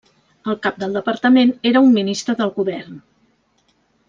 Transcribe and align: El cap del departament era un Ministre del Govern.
El 0.51 0.55
cap 0.67 0.79
del 0.83 0.97
departament 0.99 1.51
era 1.73 1.85
un 1.89 1.93
Ministre 2.01 2.37
del 2.43 2.53
Govern. 2.59 2.99